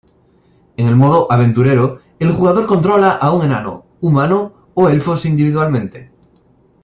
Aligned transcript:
En 0.77 0.87
el 0.87 0.95
"modo 0.95 1.31
aventurero" 1.31 1.99
el 2.17 2.31
jugador 2.31 2.65
controla 2.65 3.11
a 3.11 3.31
un 3.31 3.45
enano, 3.45 3.85
humano 3.99 4.71
o 4.73 4.89
elfos 4.89 5.25
individualmente. 5.27 6.09